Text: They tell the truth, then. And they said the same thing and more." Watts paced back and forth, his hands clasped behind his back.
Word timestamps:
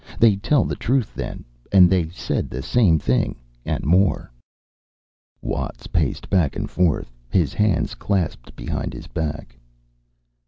They 0.17 0.35
tell 0.37 0.65
the 0.65 0.75
truth, 0.75 1.13
then. 1.13 1.45
And 1.71 1.87
they 1.87 2.09
said 2.09 2.49
the 2.49 2.63
same 2.63 2.97
thing 2.97 3.35
and 3.67 3.83
more." 3.83 4.31
Watts 5.43 5.85
paced 5.85 6.27
back 6.27 6.55
and 6.55 6.67
forth, 6.67 7.13
his 7.29 7.53
hands 7.53 7.93
clasped 7.93 8.55
behind 8.55 8.95
his 8.95 9.05
back. 9.05 9.59